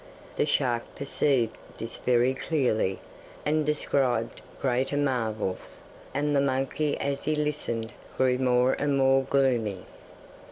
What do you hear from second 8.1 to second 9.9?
grew more and more gloomy.